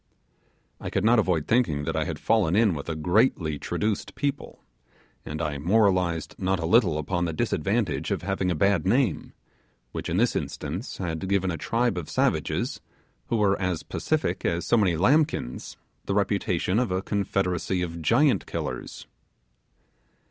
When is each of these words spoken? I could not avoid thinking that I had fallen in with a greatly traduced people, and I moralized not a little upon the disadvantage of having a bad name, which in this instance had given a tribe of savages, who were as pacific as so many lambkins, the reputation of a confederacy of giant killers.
I 0.79 0.89
could 0.89 1.03
not 1.05 1.19
avoid 1.19 1.45
thinking 1.45 1.83
that 1.83 1.95
I 1.95 2.05
had 2.05 2.17
fallen 2.17 2.55
in 2.55 2.73
with 2.73 2.89
a 2.89 2.95
greatly 2.95 3.59
traduced 3.59 4.15
people, 4.15 4.63
and 5.27 5.39
I 5.43 5.59
moralized 5.59 6.33
not 6.39 6.59
a 6.59 6.65
little 6.65 6.97
upon 6.97 7.25
the 7.25 7.33
disadvantage 7.33 8.09
of 8.09 8.23
having 8.23 8.49
a 8.49 8.55
bad 8.55 8.83
name, 8.87 9.33
which 9.91 10.09
in 10.09 10.17
this 10.17 10.35
instance 10.35 10.97
had 10.97 11.27
given 11.29 11.51
a 11.51 11.55
tribe 11.57 11.99
of 11.99 12.09
savages, 12.09 12.81
who 13.27 13.35
were 13.35 13.61
as 13.61 13.83
pacific 13.83 14.43
as 14.43 14.65
so 14.65 14.75
many 14.75 14.97
lambkins, 14.97 15.77
the 16.07 16.15
reputation 16.15 16.79
of 16.79 16.89
a 16.89 17.03
confederacy 17.03 17.83
of 17.83 18.01
giant 18.01 18.47
killers. 18.47 19.05